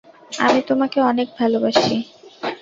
[0.39, 1.95] আমি তোমাকে অনেক ভালবাসি।